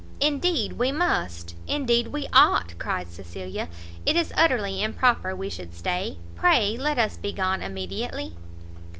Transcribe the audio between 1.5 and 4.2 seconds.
indeed we ought!" cried Cecilia; "it